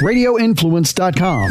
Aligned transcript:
radioinfluence.com. 0.00 1.50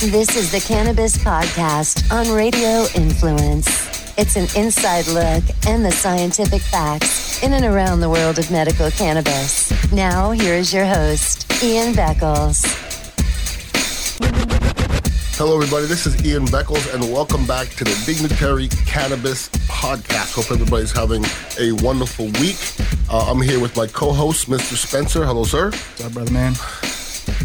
This 0.00 0.34
is 0.34 0.50
the 0.50 0.60
Cannabis 0.66 1.18
Podcast 1.18 2.10
on 2.10 2.34
Radio 2.34 2.86
Influence. 2.94 3.68
It's 4.16 4.36
an 4.36 4.48
inside 4.56 5.06
look 5.08 5.44
and 5.66 5.84
the 5.84 5.92
scientific 5.92 6.62
facts 6.62 7.42
in 7.42 7.52
and 7.52 7.64
around 7.64 8.00
the 8.00 8.08
world 8.08 8.38
of 8.38 8.50
medical 8.50 8.90
cannabis. 8.90 9.70
Now, 9.92 10.30
here 10.30 10.54
is 10.54 10.72
your 10.72 10.86
host, 10.86 11.50
Ian 11.62 11.92
Beckles. 11.92 12.64
Hello, 15.40 15.56
everybody. 15.56 15.86
This 15.86 16.04
is 16.04 16.22
Ian 16.22 16.44
Beckles, 16.44 16.92
and 16.92 17.02
welcome 17.02 17.46
back 17.46 17.70
to 17.70 17.84
the 17.84 18.02
Dignitary 18.04 18.68
Cannabis 18.84 19.48
Podcast. 19.70 20.34
Hope 20.34 20.50
everybody's 20.52 20.92
having 20.92 21.24
a 21.58 21.72
wonderful 21.82 22.26
week. 22.42 22.58
Uh, 23.08 23.26
I'm 23.26 23.40
here 23.40 23.58
with 23.58 23.74
my 23.74 23.86
co-host, 23.86 24.50
Mr. 24.50 24.76
Spencer. 24.76 25.24
Hello, 25.24 25.44
sir. 25.44 25.70
What's 25.70 26.04
up, 26.04 26.12
brother 26.12 26.30
man? 26.30 26.52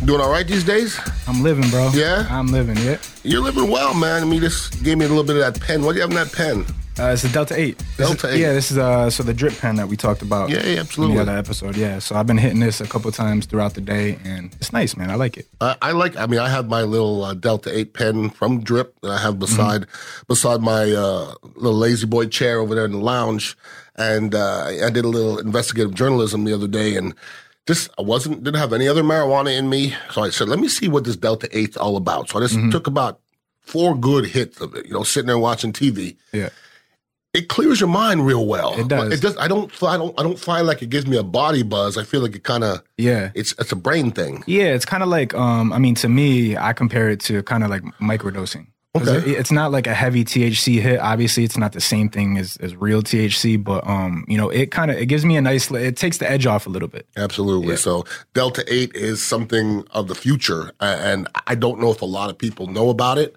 Doing 0.04 0.20
all 0.20 0.30
right 0.30 0.46
these 0.46 0.66
days? 0.66 1.00
I'm 1.26 1.42
living, 1.42 1.70
bro. 1.70 1.90
Yeah? 1.94 2.28
I'm 2.30 2.48
living, 2.48 2.76
yeah. 2.80 2.98
You're 3.24 3.42
living 3.42 3.72
well, 3.72 3.94
man. 3.94 4.24
I 4.24 4.26
mean, 4.26 4.42
this 4.42 4.68
gave 4.68 4.98
me 4.98 5.06
a 5.06 5.08
little 5.08 5.24
bit 5.24 5.38
of 5.38 5.54
that 5.54 5.66
pen. 5.66 5.82
What 5.82 5.94
do 5.94 6.00
you 6.00 6.02
have 6.02 6.10
in 6.10 6.18
that 6.18 6.34
pen? 6.34 6.66
Uh, 6.98 7.08
it's 7.08 7.26
a 7.26 7.30
Delta 7.30 7.60
8. 7.60 7.78
This 7.78 7.98
Delta 7.98 8.28
is, 8.30 8.36
8. 8.36 8.40
Yeah, 8.40 8.54
this 8.54 8.72
is 8.72 8.78
uh, 8.78 9.10
so 9.10 9.22
the 9.22 9.34
drip 9.34 9.58
pen 9.58 9.76
that 9.76 9.90
we 9.90 9.98
talked 9.98 10.22
about. 10.22 10.50
Yeah, 10.50 10.66
yeah, 10.66 10.80
absolutely. 10.80 11.18
In 11.18 11.26
the 11.26 11.32
other 11.32 11.40
episode, 11.40 11.76
yeah. 11.76 12.00
So 12.00 12.16
I've 12.16 12.26
been 12.26 12.38
hitting 12.38 12.62
this 12.62 12.80
a 12.80 12.88
couple 12.88 13.12
times 13.12 13.46
throughout 13.46 13.74
the 13.74 13.82
day, 13.82 14.18
and 14.24 14.54
it's 14.62 14.72
nice, 14.72 14.96
man. 14.96 15.12
I 15.12 15.16
like 15.16 15.36
it. 15.36 15.46
I, 15.60 15.76
I 15.82 15.92
like. 15.92 16.16
I 16.16 16.26
mean, 16.26 16.40
I 16.40 16.48
have 16.48 16.70
my 16.70 16.84
little 16.84 17.26
uh, 17.26 17.34
Delta 17.34 17.78
Eight 17.78 17.94
pen 17.94 18.30
from 18.30 18.64
Drip 18.64 18.98
that 19.02 19.12
I 19.12 19.18
have 19.18 19.40
beside 19.40 19.88
beside 20.30 20.62
my 20.62 20.84
uh, 20.92 21.34
little 21.56 21.78
La-Z-Boy 21.78 22.28
chair 22.28 22.60
over 22.60 22.74
there 22.74 22.86
in 22.86 22.94
the 22.94 22.98
lounge, 23.00 23.58
and 23.98 24.34
uh, 24.34 24.64
I 24.66 24.90
did 24.90 25.04
a 25.04 25.10
little 25.10 25.38
investigative 25.38 25.94
journalism 25.96 26.46
the 26.46 26.54
other 26.54 26.68
day, 26.68 26.96
and 26.96 27.14
just 27.68 27.90
I 28.00 28.04
wasn't 28.04 28.42
didn't 28.46 28.60
have 28.60 28.72
any 28.72 28.88
other 28.88 29.04
marijuana 29.04 29.58
in 29.58 29.70
me, 29.70 29.94
so 30.12 30.24
I 30.24 30.30
said, 30.30 30.48
let 30.48 30.60
me 30.60 30.70
see 30.70 30.88
what 30.88 31.04
this 31.04 31.18
Delta 31.18 31.50
Eight's 31.52 31.76
all 31.76 31.98
about. 31.98 32.30
So 32.30 32.40
I 32.40 32.44
just 32.48 32.72
took 32.72 32.88
about 32.88 33.20
four 33.60 33.98
good 33.98 34.28
hits 34.28 34.62
of 34.62 34.76
it, 34.76 34.86
you 34.86 34.94
know, 34.94 35.04
sitting 35.04 35.28
there 35.28 35.38
watching 35.38 35.74
TV. 35.74 36.16
Yeah. 36.32 36.50
It 37.36 37.50
clears 37.50 37.80
your 37.80 37.90
mind 37.90 38.26
real 38.26 38.46
well. 38.46 38.80
It 38.80 38.88
does. 38.88 39.14
It 39.14 39.22
does. 39.22 39.38
I 39.38 39.48
don't. 39.48 39.72
I 39.84 39.98
don't. 39.98 40.18
I 40.20 40.24
don't 40.24 40.40
find 40.40 40.66
like 40.66 40.82
it 40.82 40.90
gives 40.90 41.06
me 41.06 41.18
a 41.18 41.24
body 41.24 41.64
buzz. 41.64 41.98
I 41.98 42.04
feel 42.04 42.22
like 42.22 42.36
it 42.36 42.44
kind 42.44 42.64
of. 42.64 42.82
Yeah. 42.98 43.32
It's 43.36 43.54
it's 43.60 43.72
a 43.72 43.76
brain 43.76 44.12
thing. 44.12 44.44
Yeah, 44.48 44.74
it's 44.74 44.86
kind 44.86 45.04
of 45.04 45.10
like, 45.10 45.34
um, 45.34 45.74
I 45.74 45.78
mean, 45.80 45.96
to 45.96 46.10
me, 46.10 46.56
I 46.58 46.74
compare 46.74 47.10
it 47.10 47.20
to 47.22 47.44
kind 47.44 47.64
of 47.64 47.70
like 47.70 47.84
microdosing. 48.02 48.68
Okay. 48.96 49.18
it- 49.18 49.38
It's 49.40 49.52
not 49.52 49.74
like 49.74 49.88
a 49.88 49.94
heavy 49.94 50.24
THC 50.24 50.80
hit. 50.80 51.02
Obviously, 51.02 51.44
it's 51.44 51.58
not 51.58 51.74
the 51.74 51.82
same 51.82 52.08
thing 52.08 52.38
as, 52.38 52.56
as 52.62 52.74
real 52.78 53.02
THC, 53.04 53.62
but 53.62 53.86
um, 53.86 54.24
you 54.30 54.38
know, 54.38 54.50
it 54.50 54.72
kind 54.72 54.90
of 54.90 54.96
it 54.98 55.08
gives 55.08 55.26
me 55.26 55.36
a 55.36 55.42
nice. 55.42 55.70
It 55.70 55.98
takes 55.98 56.18
the 56.20 56.32
edge 56.32 56.46
off 56.46 56.66
a 56.66 56.70
little 56.70 56.88
bit. 56.88 57.06
Absolutely. 57.18 57.72
Yeah. 57.72 57.76
So 57.76 58.06
Delta 58.34 58.64
8 58.74 58.96
is 58.96 59.22
something 59.22 59.84
of 59.92 60.08
the 60.08 60.16
future. 60.16 60.72
And 60.80 61.28
I 61.48 61.56
don't 61.56 61.82
know 61.82 61.92
if 61.92 62.02
a 62.02 62.06
lot 62.06 62.30
of 62.30 62.38
people 62.38 62.68
know 62.68 62.90
about 62.90 63.18
it. 63.18 63.36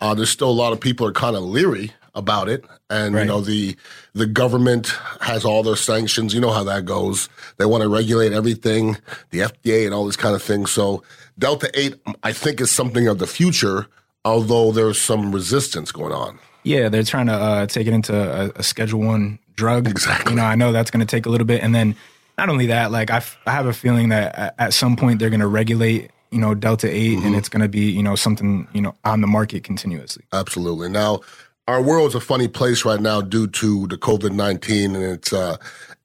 Uh, 0.00 0.12
there's 0.14 0.28
still 0.30 0.50
a 0.50 0.58
lot 0.64 0.72
of 0.74 0.80
people 0.80 1.06
are 1.06 1.12
kind 1.12 1.36
of 1.36 1.42
leery 1.44 1.92
about 2.16 2.48
it. 2.48 2.64
And, 2.90 3.14
you 3.14 3.24
know, 3.24 3.40
the, 3.40 3.76
the 4.14 4.26
government 4.26 4.88
has 5.20 5.44
all 5.44 5.62
their 5.62 5.76
sanctions. 5.76 6.34
You 6.34 6.40
know 6.40 6.50
how 6.50 6.64
that 6.64 6.84
goes. 6.84 7.28
They 7.58 7.66
want 7.66 7.82
to 7.82 7.88
regulate 7.88 8.32
everything, 8.32 8.96
the 9.30 9.40
FDA 9.40 9.84
and 9.84 9.94
all 9.94 10.06
this 10.06 10.16
kind 10.16 10.34
of 10.34 10.42
thing. 10.42 10.66
So 10.66 11.02
Delta 11.38 11.70
8, 11.74 11.94
I 12.24 12.32
think 12.32 12.60
is 12.60 12.70
something 12.70 13.06
of 13.06 13.18
the 13.18 13.26
future, 13.26 13.86
although 14.24 14.72
there's 14.72 15.00
some 15.00 15.30
resistance 15.30 15.92
going 15.92 16.12
on. 16.12 16.38
Yeah, 16.64 16.88
they're 16.88 17.04
trying 17.04 17.26
to 17.26 17.34
uh, 17.34 17.66
take 17.66 17.86
it 17.86 17.92
into 17.92 18.12
a, 18.16 18.50
a 18.56 18.62
Schedule 18.64 19.00
One 19.00 19.38
drug. 19.54 19.86
Exactly. 19.86 20.32
You 20.32 20.36
know, 20.36 20.44
I 20.44 20.56
know 20.56 20.72
that's 20.72 20.90
going 20.90 21.06
to 21.06 21.06
take 21.06 21.26
a 21.26 21.28
little 21.30 21.46
bit, 21.46 21.62
and 21.62 21.72
then 21.74 21.94
not 22.38 22.48
only 22.48 22.66
that, 22.66 22.90
like 22.90 23.10
I, 23.10 23.18
f- 23.18 23.38
I 23.46 23.52
have 23.52 23.66
a 23.66 23.72
feeling 23.72 24.08
that 24.08 24.34
at, 24.34 24.54
at 24.58 24.74
some 24.74 24.96
point 24.96 25.18
they're 25.20 25.30
going 25.30 25.40
to 25.40 25.46
regulate, 25.46 26.10
you 26.32 26.38
know, 26.38 26.54
Delta 26.54 26.90
8 26.90 27.18
Mm-hmm. 27.18 27.26
and 27.26 27.36
it's 27.36 27.48
going 27.48 27.62
to 27.62 27.68
be, 27.68 27.90
you 27.90 28.02
know, 28.02 28.16
something, 28.16 28.66
you 28.72 28.80
know, 28.80 28.94
on 29.04 29.20
the 29.20 29.26
market 29.28 29.62
continuously. 29.64 30.24
Absolutely. 30.32 30.88
Now, 30.88 31.20
our 31.68 31.82
world's 31.82 32.14
a 32.14 32.20
funny 32.20 32.48
place 32.48 32.84
right 32.84 33.00
now 33.00 33.20
due 33.20 33.46
to 33.48 33.86
the 33.88 33.96
COVID 33.98 34.32
nineteen, 34.32 34.94
and 34.94 35.04
it's 35.04 35.32
uh, 35.32 35.56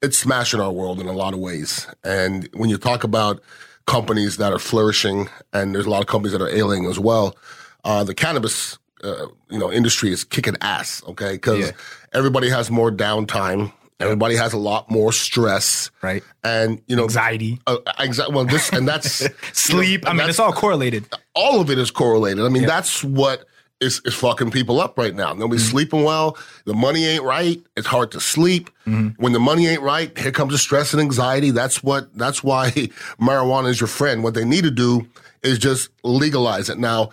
it's 0.02 0.18
smashing 0.18 0.60
our 0.60 0.72
world 0.72 1.00
in 1.00 1.08
a 1.08 1.14
lot 1.14 1.34
of 1.34 1.40
ways. 1.40 1.88
And 2.04 2.50
when 2.54 2.70
you 2.70 2.78
talk 2.78 3.04
about 3.04 3.42
companies 3.86 4.38
that 4.38 4.52
are 4.54 4.60
flourishing, 4.60 5.30
and 5.54 5.74
there's 5.76 5.86
a 5.86 5.90
lot 5.90 6.02
of 6.02 6.08
companies 6.08 6.32
that 6.34 6.42
are 6.42 6.50
ailing 6.50 6.86
as 6.86 6.98
well, 7.00 7.36
uh, 7.84 8.04
the 8.04 8.14
cannabis 8.16 8.78
uh, 9.04 9.28
you 9.50 9.60
know 9.60 9.72
industry 9.72 10.12
is 10.12 10.24
kicking 10.24 10.56
ass. 10.62 11.04
Okay, 11.08 11.34
because 11.34 11.60
Yeah. 11.68 11.72
everybody 12.14 12.50
has 12.50 12.70
more 12.72 12.92
downtime. 12.92 13.72
Everybody 14.00 14.36
has 14.36 14.52
a 14.52 14.58
lot 14.58 14.90
more 14.90 15.12
stress, 15.14 15.92
Right. 16.02 16.24
And 16.44 16.82
you 16.88 16.96
know, 16.96 17.04
Anxiety, 17.04 17.60
uh, 17.68 17.78
anxiety. 18.00 18.34
Well, 18.34 18.46
this 18.46 18.72
and 18.74 18.88
that's 18.88 19.28
sleep. 19.54 20.10
I 20.10 20.14
mean, 20.14 20.28
it's 20.28 20.40
all 20.40 20.54
correlated. 20.54 21.06
all 21.36 21.62
of 21.62 21.70
it 21.70 21.78
is 21.78 21.92
correlated. 21.92 22.44
I 22.44 22.50
mean, 22.50 22.66
that's 22.66 23.04
what 23.04 23.46
is, 23.82 24.02
is 24.06 24.14
fucking 24.14 24.52
people 24.52 24.80
up 24.80 24.98
right 24.98 25.14
now. 25.14 25.34
Nobody's 25.34 25.68
sleeping 25.70 26.04
well. 26.04 26.38
The 26.66 26.74
money 26.74 27.06
ain't 27.06 27.24
right. 27.24 27.62
It's 27.76 27.88
hard 27.88 28.12
to 28.12 28.20
sleep. 28.20 28.70
When 29.18 29.34
the 29.34 29.40
money 29.40 29.68
ain't 29.68 29.82
right, 29.82 30.16
here 30.18 30.32
comes 30.32 30.54
the 30.54 30.58
stress 30.58 30.94
and 30.94 31.02
anxiety. 31.02 31.52
That's 31.52 31.84
what. 31.84 32.16
That's 32.18 32.44
why 32.44 32.70
marijuana 33.20 33.70
is 33.70 33.82
your 33.82 33.88
friend. 33.88 34.24
What 34.24 34.34
they 34.36 34.46
need 34.46 34.64
to 34.64 34.72
do 34.72 35.08
is 35.44 35.58
just 35.58 35.90
legalize 36.04 36.70
it. 36.70 36.78
Now, 36.78 37.10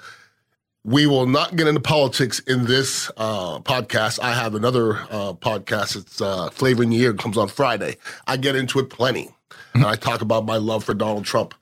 we 0.84 1.06
will 1.06 1.26
not 1.26 1.56
get 1.56 1.66
into 1.66 1.80
politics 1.80 2.38
in 2.40 2.66
this 2.66 3.10
uh, 3.16 3.60
podcast. 3.60 4.20
I 4.20 4.32
have 4.32 4.54
another 4.54 4.96
uh, 4.96 5.32
podcast. 5.32 5.96
It's 5.96 6.20
uh, 6.20 6.50
Flavor 6.50 6.82
in 6.82 6.90
the 6.90 6.96
Year. 6.96 7.10
It 7.10 7.18
comes 7.18 7.36
on 7.36 7.48
Friday. 7.48 7.96
I 8.26 8.36
get 8.36 8.56
into 8.56 8.78
it 8.78 8.90
plenty, 8.90 9.34
and 9.74 9.84
I 9.84 9.96
talk 9.96 10.20
about 10.20 10.46
my 10.46 10.56
love 10.56 10.84
for 10.84 10.94
Donald 10.94 11.24
Trump 11.24 11.54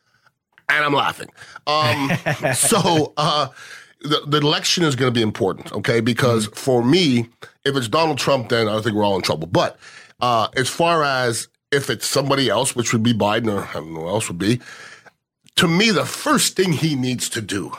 and 0.68 0.84
I'm 0.84 0.92
laughing. 0.92 1.28
Um, 1.66 2.10
so 2.54 3.12
uh, 3.16 3.48
the, 4.00 4.22
the 4.26 4.38
election 4.38 4.84
is 4.84 4.94
going 4.96 5.12
to 5.12 5.16
be 5.18 5.22
important, 5.22 5.72
okay? 5.72 6.00
Because 6.00 6.46
for 6.48 6.82
me, 6.84 7.28
if 7.64 7.76
it's 7.76 7.88
Donald 7.88 8.18
Trump, 8.18 8.48
then 8.50 8.68
I 8.68 8.80
think 8.80 8.94
we're 8.94 9.04
all 9.04 9.16
in 9.16 9.22
trouble. 9.22 9.46
But 9.46 9.78
uh, 10.20 10.48
as 10.56 10.68
far 10.68 11.02
as 11.02 11.48
if 11.72 11.90
it's 11.90 12.06
somebody 12.06 12.48
else, 12.48 12.76
which 12.76 12.92
would 12.92 13.02
be 13.02 13.12
Biden 13.14 13.52
or 13.52 13.64
I 13.64 13.72
don't 13.74 13.92
know 13.94 14.02
who 14.02 14.08
else 14.08 14.28
would 14.28 14.38
be, 14.38 14.60
to 15.56 15.68
me, 15.68 15.90
the 15.90 16.04
first 16.04 16.56
thing 16.56 16.72
he 16.72 16.94
needs 16.94 17.28
to 17.30 17.40
do 17.40 17.72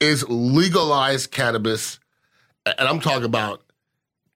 is 0.00 0.28
legalize 0.28 1.26
cannabis. 1.26 1.98
And 2.66 2.88
I'm 2.88 3.00
talking 3.00 3.24
about 3.24 3.62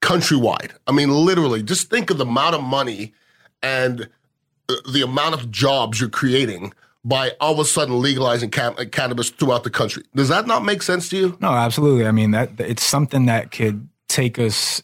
countrywide. 0.02 0.72
I 0.86 0.92
mean, 0.92 1.10
literally, 1.10 1.62
just 1.62 1.90
think 1.90 2.10
of 2.10 2.18
the 2.18 2.26
amount 2.26 2.54
of 2.54 2.62
money 2.62 3.14
and 3.62 4.08
the- 4.68 4.82
the 4.92 5.02
amount 5.02 5.34
of 5.34 5.50
jobs 5.50 6.00
you're 6.00 6.08
creating 6.10 6.72
by 7.06 7.30
all 7.40 7.52
of 7.52 7.60
a 7.60 7.64
sudden 7.64 8.00
legalizing 8.02 8.50
can- 8.50 8.74
uh, 8.76 8.84
cannabis 8.90 9.30
throughout 9.30 9.62
the 9.62 9.70
country. 9.70 10.02
Does 10.14 10.28
that 10.28 10.46
not 10.48 10.64
make 10.64 10.82
sense 10.82 11.08
to 11.10 11.16
you? 11.16 11.38
No, 11.40 11.50
absolutely. 11.50 12.04
I 12.04 12.10
mean, 12.10 12.32
that 12.32 12.58
it's 12.58 12.82
something 12.82 13.26
that 13.26 13.52
could 13.52 13.88
take 14.08 14.40
us, 14.40 14.82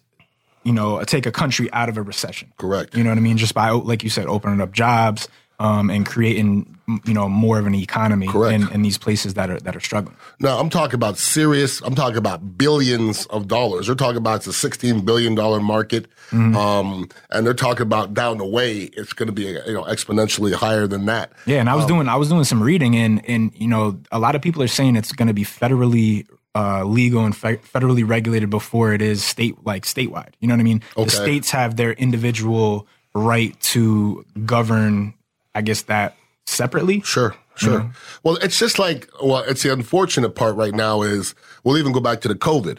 you 0.63 0.73
know, 0.73 1.03
take 1.03 1.27
a 1.27 1.33
country 1.33 1.71
out 1.73 1.89
of 1.89 1.99
a 1.99 2.03
recession. 2.03 2.53
Correct. 2.59 2.97
You 2.97 3.03
know 3.03 3.11
what 3.11 3.19
I 3.19 3.23
mean? 3.23 3.39
Just 3.39 3.55
by, 3.55 3.71
like 3.71 4.05
you 4.05 4.11
said, 4.11 4.27
opening 4.29 4.61
up 4.61 4.71
jobs 4.71 5.27
um, 5.63 5.91
and 5.91 6.05
creating, 6.05 6.77
you 7.05 7.15
know, 7.15 7.29
more 7.29 7.57
of 7.59 7.67
an 7.67 7.75
economy 7.75 8.27
in, 8.53 8.69
in 8.73 8.83
these 8.83 8.99
places 8.99 9.35
that 9.35 9.49
are 9.49 9.61
that 9.61 9.77
are 9.77 9.81
struggling. 9.81 10.17
No, 10.41 10.59
I'm 10.59 10.69
talking 10.69 10.95
about 10.95 11.19
serious. 11.19 11.81
I'm 11.83 11.95
talking 11.95 12.17
about 12.17 12.59
billions 12.59 13.27
of 13.27 13.47
dollars. 13.47 13.87
They're 13.87 13.95
talking 13.95 14.17
about 14.17 14.39
it's 14.39 14.49
a 14.49 14.53
16 14.53 15.05
billion 15.05 15.37
dollar 15.37 15.61
market, 15.61 16.09
um, 16.33 17.09
and 17.31 17.47
they're 17.47 17.55
talking 17.55 17.83
about 17.83 18.13
down 18.13 18.39
the 18.39 18.45
way 18.45 18.91
it's 18.97 19.13
going 19.13 19.29
to 19.29 19.33
be 19.33 19.45
you 19.45 19.73
know 19.73 19.85
exponentially 19.85 20.53
higher 20.53 20.89
than 20.89 21.07
that. 21.07 21.33
Yeah, 21.47 21.61
and 21.61 21.71
I 21.71 21.77
was 21.77 21.87
doing 21.87 22.09
I 22.09 22.17
was 22.17 22.29
doing 22.29 22.45
some 22.45 22.61
reading, 22.61 22.97
and 22.97 23.25
and 23.29 23.53
you 23.55 23.69
know, 23.69 24.01
a 24.11 24.19
lot 24.19 24.35
of 24.35 24.43
people 24.43 24.63
are 24.65 24.69
saying 24.69 24.97
it's 24.97 25.13
going 25.13 25.29
to 25.29 25.35
be 25.35 25.45
federally 25.45 26.27
uh, 26.57 26.83
legal 26.85 27.25
and 27.25 27.37
fe- 27.37 27.59
federally 27.59 28.07
regulated 28.07 28.51
before 28.51 28.93
it 28.93 29.01
is 29.01 29.23
state 29.23 29.55
like 29.65 29.85
statewide. 29.85 30.33
You 30.41 30.49
know 30.49 30.55
what 30.55 30.61
I 30.61 30.65
mean? 30.65 30.83
Okay. 30.97 31.05
The 31.05 31.11
states 31.11 31.51
have 31.53 31.77
their 31.77 31.93
individual 31.93 32.89
right 33.15 33.59
to 33.61 34.25
govern. 34.45 35.15
I 35.55 35.63
guess 35.63 35.83
that 35.83 36.17
separately. 36.47 37.01
Sure, 37.03 37.35
sure. 37.57 37.93
Well, 38.23 38.37
it's 38.37 38.59
just 38.59 38.79
like 38.79 39.09
well, 39.23 39.45
it's 39.47 39.63
the 39.63 39.73
unfortunate 39.73 40.31
part 40.35 40.57
right 40.57 40.75
now 40.75 41.03
is 41.03 41.35
we'll 41.65 41.79
even 41.79 41.93
go 41.93 42.01
back 42.01 42.21
to 42.23 42.29
the 42.29 42.35
COVID. 42.35 42.79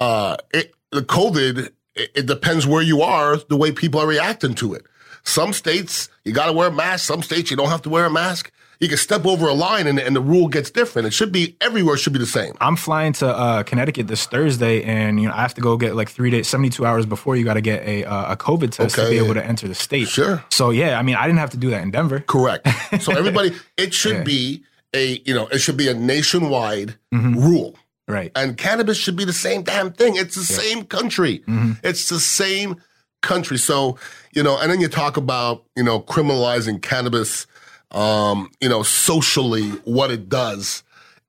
Uh, 0.00 0.36
it, 0.54 0.72
the 0.90 1.02
COVID, 1.02 1.70
it, 1.94 2.10
it 2.14 2.26
depends 2.26 2.66
where 2.66 2.82
you 2.82 3.02
are, 3.02 3.36
the 3.48 3.56
way 3.56 3.72
people 3.72 4.00
are 4.00 4.06
reacting 4.06 4.54
to 4.56 4.74
it. 4.74 4.84
Some 5.22 5.52
states 5.52 6.08
you 6.24 6.32
got 6.32 6.46
to 6.46 6.52
wear 6.52 6.68
a 6.68 6.72
mask. 6.72 7.04
Some 7.06 7.22
states 7.22 7.50
you 7.50 7.56
don't 7.56 7.68
have 7.68 7.82
to 7.82 7.90
wear 7.90 8.06
a 8.06 8.10
mask. 8.10 8.50
You 8.80 8.88
can 8.88 8.96
step 8.96 9.26
over 9.26 9.46
a 9.46 9.52
line 9.52 9.86
and, 9.86 9.98
and 9.98 10.16
the 10.16 10.22
rule 10.22 10.48
gets 10.48 10.70
different. 10.70 11.06
It 11.06 11.12
should 11.12 11.32
be 11.32 11.54
everywhere. 11.60 11.98
Should 11.98 12.14
be 12.14 12.18
the 12.18 12.24
same. 12.24 12.54
I'm 12.62 12.76
flying 12.76 13.12
to 13.14 13.28
uh, 13.28 13.62
Connecticut 13.62 14.08
this 14.08 14.24
Thursday, 14.24 14.82
and 14.82 15.20
you 15.20 15.28
know 15.28 15.34
I 15.34 15.42
have 15.42 15.52
to 15.54 15.60
go 15.60 15.76
get 15.76 15.94
like 15.96 16.08
three 16.08 16.30
days, 16.30 16.48
72 16.48 16.86
hours 16.86 17.04
before 17.04 17.36
you 17.36 17.44
got 17.44 17.54
to 17.54 17.60
get 17.60 17.86
a 17.86 18.04
uh, 18.04 18.32
a 18.32 18.36
COVID 18.36 18.70
test 18.72 18.94
to 18.94 19.08
be 19.08 19.16
yeah. 19.16 19.22
able 19.22 19.34
to 19.34 19.44
enter 19.44 19.68
the 19.68 19.74
state. 19.74 20.08
Sure. 20.08 20.42
So 20.50 20.70
yeah, 20.70 20.98
I 20.98 21.02
mean 21.02 21.16
I 21.16 21.26
didn't 21.26 21.40
have 21.40 21.50
to 21.50 21.58
do 21.58 21.68
that 21.70 21.82
in 21.82 21.90
Denver. 21.90 22.20
Correct. 22.20 22.66
So 23.00 23.12
everybody, 23.12 23.52
it 23.76 23.94
should 23.94 24.16
Yeah. 24.16 24.22
be 24.24 24.64
a 24.94 25.22
you 25.24 25.34
know 25.34 25.46
it 25.48 25.58
should 25.58 25.76
be 25.76 25.88
a 25.88 25.94
nationwide 25.94 26.96
rule. 27.12 27.76
Right. 28.08 28.32
And 28.34 28.56
cannabis 28.56 28.96
should 28.96 29.14
be 29.16 29.24
the 29.24 29.32
same 29.32 29.62
damn 29.62 29.92
thing. 29.92 30.16
It's 30.16 30.34
the 30.34 30.42
same 30.42 30.84
country. 30.84 31.44
It's 31.84 32.08
the 32.08 32.18
same 32.18 32.76
country. 33.22 33.58
So, 33.58 33.98
you 34.32 34.42
know, 34.42 34.58
and 34.58 34.70
then 34.72 34.80
you 34.80 34.88
talk 34.88 35.16
about, 35.16 35.64
you 35.76 35.84
know, 35.84 36.00
criminalizing 36.00 36.82
cannabis. 36.82 37.46
Um, 37.90 38.50
you 38.60 38.68
know, 38.68 38.82
socially 38.82 39.70
what 39.84 40.10
it 40.10 40.28
does, 40.28 40.82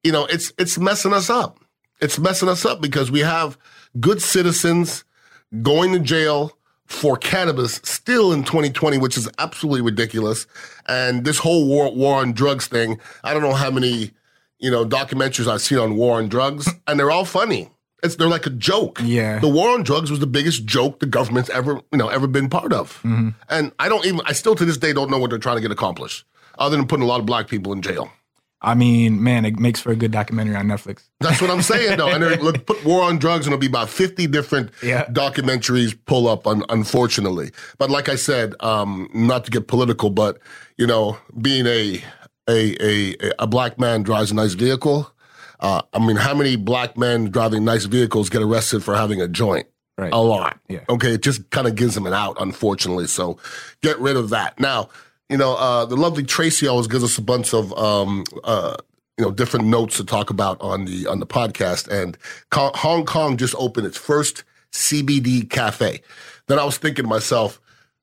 you 0.03 0.11
know, 0.11 0.25
it's 0.25 0.51
it's 0.57 0.77
messing 0.77 1.13
us 1.13 1.29
up. 1.29 1.59
It's 1.99 2.17
messing 2.17 2.49
us 2.49 2.65
up 2.65 2.81
because 2.81 3.11
we 3.11 3.19
have 3.19 3.57
good 3.99 4.21
citizens 4.21 5.03
going 5.61 5.93
to 5.93 5.99
jail 5.99 6.57
for 6.85 7.15
cannabis 7.15 7.79
still 7.83 8.33
in 8.33 8.43
2020, 8.43 8.97
which 8.97 9.17
is 9.17 9.29
absolutely 9.39 9.81
ridiculous. 9.81 10.45
And 10.87 11.23
this 11.23 11.37
whole 11.37 11.67
war 11.67 11.93
war 11.93 12.21
on 12.21 12.33
drugs 12.33 12.67
thing, 12.67 12.99
I 13.23 13.33
don't 13.33 13.43
know 13.43 13.53
how 13.53 13.71
many, 13.71 14.11
you 14.59 14.69
know, 14.69 14.85
documentaries 14.85 15.47
I've 15.47 15.61
seen 15.61 15.77
on 15.77 15.95
war 15.95 16.17
on 16.17 16.27
drugs, 16.27 16.69
and 16.87 16.99
they're 16.99 17.11
all 17.11 17.25
funny. 17.25 17.69
It's 18.03 18.15
they're 18.15 18.27
like 18.27 18.47
a 18.47 18.51
joke. 18.51 18.99
Yeah. 19.03 19.39
The 19.39 19.47
war 19.47 19.69
on 19.69 19.83
drugs 19.83 20.09
was 20.09 20.19
the 20.19 20.27
biggest 20.27 20.65
joke 20.65 20.99
the 20.99 21.05
government's 21.05 21.49
ever, 21.51 21.79
you 21.91 21.97
know, 21.97 22.09
ever 22.09 22.27
been 22.27 22.49
part 22.49 22.73
of. 22.73 22.97
Mm-hmm. 23.03 23.29
And 23.47 23.71
I 23.79 23.89
don't 23.89 24.05
even 24.05 24.21
I 24.25 24.33
still 24.33 24.55
to 24.55 24.65
this 24.65 24.77
day 24.77 24.91
don't 24.91 25.11
know 25.11 25.19
what 25.19 25.29
they're 25.29 25.39
trying 25.39 25.57
to 25.57 25.61
get 25.61 25.71
accomplished, 25.71 26.25
other 26.61 26.77
than 26.77 26.87
putting 26.87 27.03
a 27.03 27.07
lot 27.07 27.19
of 27.19 27.25
black 27.25 27.47
people 27.47 27.73
in 27.73 27.81
jail. 27.81 28.11
I 28.63 28.75
mean, 28.75 29.23
man, 29.23 29.43
it 29.45 29.57
makes 29.57 29.79
for 29.81 29.91
a 29.91 29.95
good 29.95 30.11
documentary 30.11 30.55
on 30.55 30.67
Netflix. 30.67 31.09
That's 31.19 31.41
what 31.41 31.49
I'm 31.49 31.63
saying, 31.63 31.97
though. 31.97 32.09
And 32.09 32.23
look, 32.43 32.63
put 32.67 32.85
war 32.85 33.01
on 33.01 33.17
drugs, 33.17 33.47
and 33.47 33.53
it'll 33.53 33.59
be 33.59 33.65
about 33.65 33.89
50 33.89 34.27
different 34.27 34.69
Yeah. 34.83 35.05
documentaries 35.05 35.97
pull 36.05 36.27
up. 36.27 36.45
Un- 36.45 36.63
unfortunately, 36.69 37.49
but 37.79 37.89
like 37.89 38.07
I 38.07 38.15
said, 38.15 38.53
um, 38.59 39.09
not 39.15 39.45
to 39.45 39.51
get 39.51 39.67
political, 39.67 40.11
but 40.11 40.37
you 40.77 40.85
know, 40.85 41.17
being 41.41 41.65
a 41.65 42.03
a 42.47 42.75
a 42.79 43.31
a 43.39 43.47
black 43.47 43.79
man 43.79 44.03
drives 44.03 44.29
a 44.29 44.35
nice 44.35 44.53
vehicle. 44.53 45.11
Uh, 45.59 45.81
I 45.93 45.97
mean, 46.05 46.15
how 46.17 46.35
many 46.35 46.55
black 46.55 46.97
men 46.97 47.31
driving 47.31 47.65
nice 47.65 47.85
vehicles 47.85 48.29
get 48.29 48.43
arrested 48.43 48.83
for 48.83 48.95
having 48.95 49.21
a 49.21 49.27
joint? 49.27 49.65
Right. 49.97 50.13
A 50.13 50.21
lot. 50.21 50.59
Yeah. 50.69 50.79
Okay. 50.89 51.13
It 51.13 51.21
just 51.23 51.49
kind 51.49 51.65
of 51.67 51.73
gives 51.75 51.95
them 51.95 52.05
an 52.07 52.13
out, 52.13 52.37
unfortunately. 52.39 53.07
So 53.07 53.37
get 53.81 53.99
rid 53.99 54.17
of 54.17 54.29
that. 54.29 54.59
Now, 54.59 54.89
you 55.31 55.37
know, 55.37 55.55
uh, 55.55 55.85
the 55.85 55.95
lovely 55.95 56.23
Tracy 56.23 56.67
always 56.67 56.87
gives 56.87 57.03
us 57.03 57.17
a 57.17 57.21
bunch 57.21 57.53
of, 57.53 57.71
um, 57.77 58.25
uh, 58.43 58.75
you 59.17 59.23
know, 59.25 59.31
different 59.31 59.65
notes 59.65 59.97
to 59.97 60.03
talk 60.03 60.29
about 60.29 60.59
on 60.59 60.85
the, 60.85 61.07
on 61.07 61.19
the 61.19 61.25
podcast. 61.25 61.87
And 61.87 62.17
Hong 62.53 63.05
Kong 63.05 63.37
just 63.37 63.55
opened 63.57 63.87
its 63.87 63.97
first 63.97 64.43
CBD 64.73 65.49
cafe. 65.49 66.01
Then 66.47 66.59
I 66.59 66.65
was 66.65 66.77
thinking 66.77 67.05
to 67.05 67.09
myself, 67.09 67.61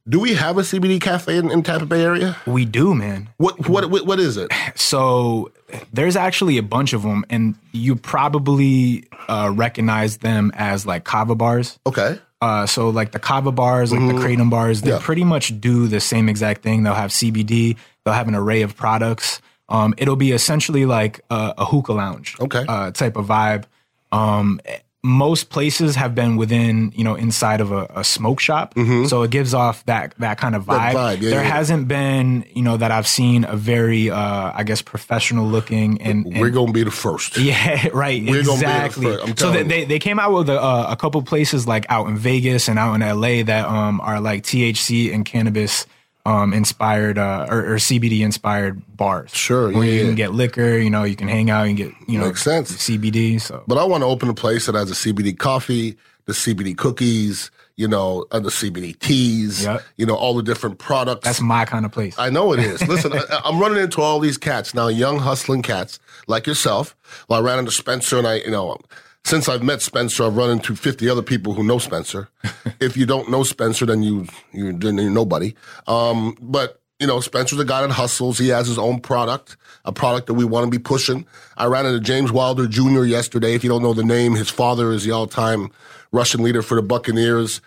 do 0.08 0.18
we 0.18 0.32
have 0.34 0.56
a 0.56 0.62
CBD 0.62 1.02
cafe 1.02 1.36
in, 1.36 1.50
in 1.50 1.62
Tampa 1.62 1.84
Bay 1.84 2.02
area? 2.02 2.34
We 2.46 2.64
do, 2.64 2.94
man. 2.94 3.28
What, 3.36 3.68
what, 3.68 3.90
what, 3.90 4.06
what 4.06 4.18
is 4.18 4.36
it? 4.36 4.50
So 4.74 5.52
there's 5.92 6.16
actually 6.16 6.56
a 6.56 6.62
bunch 6.62 6.94
of 6.94 7.02
them, 7.02 7.24
and 7.28 7.56
you 7.72 7.94
probably 7.94 9.06
uh, 9.28 9.52
recognize 9.54 10.18
them 10.18 10.50
as 10.54 10.86
like 10.86 11.04
kava 11.04 11.34
bars. 11.34 11.78
Okay. 11.86 12.18
Uh, 12.40 12.66
so 12.66 12.88
like 12.90 13.10
the 13.12 13.18
kava 13.18 13.50
bars, 13.50 13.90
like 13.92 14.00
the 14.00 14.14
kratom 14.20 14.48
bars, 14.50 14.80
they 14.82 14.90
Mm-hmm. 14.90 14.98
Yeah. 15.00 15.04
pretty 15.04 15.24
much 15.24 15.60
do 15.60 15.88
the 15.88 16.00
same 16.00 16.28
exact 16.28 16.62
thing. 16.62 16.84
They'll 16.84 16.94
have 16.94 17.10
CBD. 17.10 17.76
They'll 18.04 18.14
have 18.14 18.28
an 18.28 18.34
array 18.36 18.62
of 18.62 18.76
products. 18.76 19.40
Um, 19.68 19.92
it'll 19.98 20.16
be 20.16 20.32
essentially 20.32 20.86
like 20.86 21.20
a, 21.30 21.54
a 21.58 21.64
hookah 21.64 21.92
lounge, 21.92 22.36
Okay. 22.40 22.64
uh, 22.68 22.90
type 22.92 23.16
of 23.16 23.26
vibe. 23.26 23.64
Um, 24.12 24.60
most 25.08 25.48
places 25.48 25.96
have 25.96 26.14
been 26.14 26.36
within, 26.36 26.92
you 26.94 27.02
know, 27.02 27.14
inside 27.14 27.60
of 27.60 27.72
a, 27.72 27.86
a 27.94 28.04
smoke 28.04 28.40
shop, 28.40 28.74
so 29.06 29.22
it 29.22 29.30
gives 29.30 29.54
off 29.54 29.84
that 29.86 30.14
that 30.18 30.38
kind 30.38 30.54
of 30.54 30.64
vibe. 30.64 30.92
Mm-hmm. 30.92 30.96
vibe, 30.96 31.22
yeah, 31.22 31.30
there 31.30 31.42
yeah. 31.42 31.48
hasn't 31.48 31.88
been, 31.88 32.44
you 32.54 32.62
know, 32.62 32.76
that 32.76 32.90
I've 32.90 33.08
seen 33.08 33.44
a 33.44 33.56
very, 33.56 34.10
uh, 34.10 34.52
I 34.54 34.62
guess, 34.64 34.82
professional 34.82 35.46
looking 35.46 36.02
and, 36.02 36.26
and 36.26 36.40
We're 36.40 36.50
going 36.50 36.68
to 36.68 36.72
be 36.72 36.84
the 36.84 36.90
first. 36.90 37.38
yeah, 37.38 37.88
right. 37.94 38.22
We're 38.22 38.44
gonna 38.44 38.60
be 38.60 38.66
the 38.66 38.76
exactly. 38.76 39.06
first, 39.06 39.28
I'm 39.28 39.36
so 39.36 39.50
they, 39.50 39.62
they 39.62 39.84
they 39.84 39.98
came 39.98 40.18
out 40.18 40.32
with 40.32 40.50
a, 40.50 40.60
uh, 40.60 40.86
a 40.90 40.96
couple 40.96 41.22
places 41.22 41.66
like 41.66 41.86
out 41.88 42.08
in 42.08 42.16
Vegas 42.18 42.68
and 42.68 42.78
out 42.78 42.94
in 42.94 43.00
LA 43.00 43.42
that 43.44 43.64
um 43.64 44.00
are 44.02 44.20
like 44.20 44.42
THC 44.42 45.12
and 45.14 45.24
cannabis 45.24 45.86
um 46.28 46.52
inspired 46.52 47.16
uh 47.18 47.46
or, 47.48 47.60
or 47.72 47.76
CBD 47.76 48.20
inspired 48.20 48.74
bars. 48.96 49.30
Sure, 49.34 49.72
where 49.72 49.84
yeah, 49.84 49.92
you 49.92 49.98
yeah. 50.00 50.04
can 50.06 50.14
get 50.14 50.32
liquor, 50.34 50.76
you 50.78 50.90
know, 50.90 51.04
you 51.04 51.16
can 51.16 51.28
hang 51.28 51.48
out 51.50 51.66
and 51.66 51.76
get 51.76 51.92
you 52.06 52.18
know 52.18 52.26
Makes 52.26 52.42
sense. 52.42 52.72
CBD. 52.72 53.40
So 53.40 53.62
But 53.66 53.78
I 53.78 53.84
want 53.84 54.02
to 54.02 54.06
open 54.06 54.28
a 54.28 54.34
place 54.34 54.66
that 54.66 54.74
has 54.74 54.90
a 54.90 54.94
CBD 54.94 55.38
coffee, 55.38 55.96
the 56.26 56.32
CBD 56.34 56.76
cookies, 56.76 57.50
you 57.76 57.88
know, 57.88 58.26
and 58.32 58.44
the 58.44 58.50
CBD 58.50 58.98
teas, 58.98 59.64
Yep. 59.64 59.82
you 59.96 60.04
know, 60.06 60.16
all 60.16 60.34
the 60.34 60.42
different 60.42 60.78
products. 60.78 61.24
that's 61.24 61.40
my 61.40 61.64
kind 61.64 61.84
of 61.86 61.92
place. 61.92 62.14
I 62.18 62.28
know 62.28 62.52
it 62.52 62.58
is. 62.60 62.86
Listen, 62.88 63.12
I, 63.14 63.22
I'm 63.44 63.58
running 63.60 63.82
into 63.82 64.02
all 64.02 64.18
these 64.18 64.36
cats 64.36 64.74
now, 64.74 64.88
young 64.88 65.18
hustling 65.20 65.62
cats 65.62 65.98
like 66.26 66.46
yourself. 66.46 66.96
Well, 67.28 67.38
I 67.40 67.42
ran 67.42 67.58
into 67.60 67.70
Spencer, 67.70 68.18
and 68.18 68.26
I, 68.26 68.34
you 68.46 68.50
know, 68.50 68.76
since 69.24 69.48
I've 69.48 69.62
met 69.62 69.82
Spencer, 69.82 70.24
I've 70.24 70.36
run 70.36 70.50
into 70.50 70.74
50 70.74 71.08
other 71.08 71.22
people 71.22 71.54
who 71.54 71.62
know 71.62 71.78
Spencer. 71.78 72.28
if 72.80 72.96
you 72.96 73.06
don't 73.06 73.30
know 73.30 73.42
Spencer, 73.42 73.86
then 73.86 74.02
you 74.02 74.26
you 74.52 74.72
then 74.72 74.98
you're 74.98 75.10
nobody. 75.10 75.54
Um, 75.86 76.36
but 76.40 76.80
you 76.98 77.06
know, 77.06 77.20
Spencer's 77.20 77.60
a 77.60 77.64
guy 77.64 77.82
that 77.82 77.90
hustles. 77.90 78.38
He 78.38 78.48
has 78.48 78.66
his 78.66 78.78
own 78.78 79.00
product, 79.00 79.56
a 79.84 79.92
product 79.92 80.26
that 80.26 80.34
we 80.34 80.44
want 80.44 80.64
to 80.64 80.70
be 80.70 80.82
pushing. 80.82 81.26
I 81.56 81.66
ran 81.66 81.86
into 81.86 82.00
James 82.00 82.32
Wilder 82.32 82.66
Jr. 82.66 83.04
yesterday. 83.04 83.54
If 83.54 83.62
you 83.62 83.70
don't 83.70 83.82
know 83.82 83.94
the 83.94 84.02
name, 84.02 84.34
his 84.34 84.50
father 84.50 84.90
is 84.92 85.04
the 85.04 85.12
all-time 85.12 85.70
Russian 86.10 86.42
leader 86.42 86.62
for 86.62 86.74
the 86.74 86.82
Buccaneers 86.82 87.60